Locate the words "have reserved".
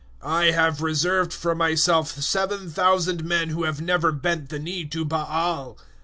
0.45-1.31